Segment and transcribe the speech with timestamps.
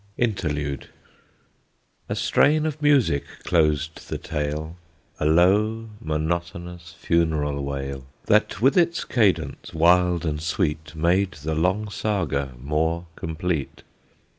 [0.17, 0.89] INTERLUDE.
[2.09, 4.75] A strain of music closed the tale,
[5.19, 11.91] A low, monotonous, funeral wail, That with its cadence, wild and sweet, Made the long
[11.91, 13.83] Saga more complete.